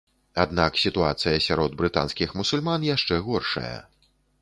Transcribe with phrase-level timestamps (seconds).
[0.43, 3.77] Аднак сітуацыя сярод брытанскіх мусульман яшчэ горшая.